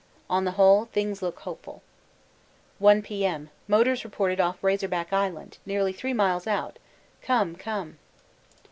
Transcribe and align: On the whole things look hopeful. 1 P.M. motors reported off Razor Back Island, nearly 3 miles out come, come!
On 0.31 0.45
the 0.45 0.53
whole 0.53 0.85
things 0.85 1.21
look 1.21 1.41
hopeful. 1.41 1.83
1 2.79 3.03
P.M. 3.03 3.51
motors 3.67 4.03
reported 4.03 4.39
off 4.39 4.57
Razor 4.63 4.87
Back 4.87 5.13
Island, 5.13 5.59
nearly 5.63 5.93
3 5.93 6.11
miles 6.11 6.47
out 6.47 6.79
come, 7.21 7.55
come! 7.55 7.99